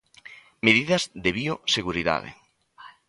Medidas 0.65 1.03
de 1.23 1.29
bioseguridade. 1.37 2.31